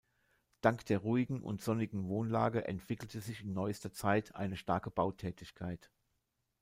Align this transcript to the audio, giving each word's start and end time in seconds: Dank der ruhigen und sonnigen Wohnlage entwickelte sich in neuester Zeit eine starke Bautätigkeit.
Dank 0.61 0.83
der 0.85 0.97
ruhigen 0.97 1.43
und 1.43 1.61
sonnigen 1.61 2.07
Wohnlage 2.07 2.67
entwickelte 2.67 3.21
sich 3.21 3.41
in 3.43 3.53
neuester 3.53 3.93
Zeit 3.93 4.33
eine 4.35 4.57
starke 4.57 4.89
Bautätigkeit. 4.89 5.91